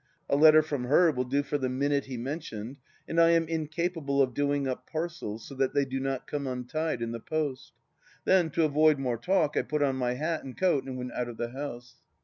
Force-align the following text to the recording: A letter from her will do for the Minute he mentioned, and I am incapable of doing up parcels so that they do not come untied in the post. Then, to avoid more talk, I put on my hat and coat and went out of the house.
A 0.31 0.35
letter 0.35 0.63
from 0.63 0.85
her 0.85 1.11
will 1.11 1.25
do 1.25 1.43
for 1.43 1.59
the 1.59 1.69
Minute 1.69 2.05
he 2.05 2.17
mentioned, 2.17 2.77
and 3.07 3.21
I 3.21 3.29
am 3.33 3.47
incapable 3.47 4.19
of 4.19 4.33
doing 4.33 4.67
up 4.67 4.89
parcels 4.89 5.47
so 5.47 5.53
that 5.53 5.75
they 5.75 5.85
do 5.85 5.99
not 5.99 6.25
come 6.25 6.47
untied 6.47 7.03
in 7.03 7.11
the 7.11 7.19
post. 7.19 7.73
Then, 8.25 8.49
to 8.53 8.63
avoid 8.63 8.97
more 8.97 9.19
talk, 9.19 9.55
I 9.55 9.61
put 9.61 9.83
on 9.83 9.97
my 9.97 10.13
hat 10.15 10.43
and 10.43 10.57
coat 10.57 10.85
and 10.85 10.97
went 10.97 11.13
out 11.13 11.29
of 11.29 11.37
the 11.37 11.51
house. 11.51 11.97